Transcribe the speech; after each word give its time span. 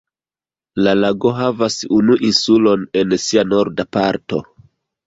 La 0.87 0.93
lago 1.01 1.33
havas 1.41 1.77
unu 1.99 2.17
insulon 2.31 2.89
en 3.05 3.17
sia 3.27 3.49
norda 3.55 3.89
parto. 3.99 4.47